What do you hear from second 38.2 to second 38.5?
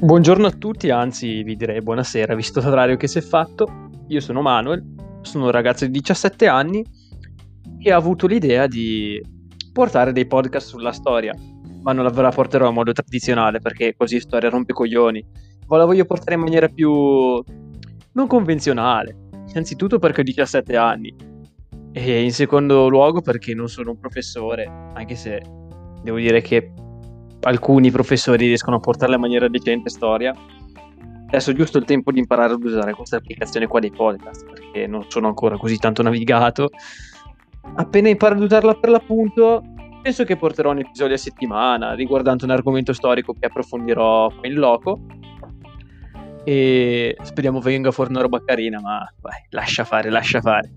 ad